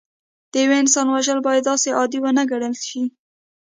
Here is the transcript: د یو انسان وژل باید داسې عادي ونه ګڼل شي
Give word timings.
د 0.51 0.53
یو 0.63 0.71
انسان 0.81 1.05
وژل 1.09 1.39
باید 1.47 1.67
داسې 1.69 1.89
عادي 1.97 2.19
ونه 2.21 2.43
ګڼل 2.51 2.75
شي 2.87 3.01